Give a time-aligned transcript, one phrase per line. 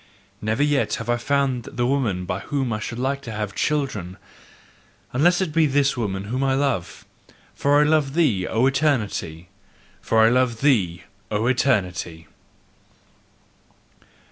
[0.41, 4.17] Never yet have I found the woman by whom I should like to have children,
[5.13, 7.05] unless it be this woman whom I love:
[7.53, 9.49] for I love thee, O Eternity!
[10.01, 12.25] FOR I LOVE THEE, O ETERNITY!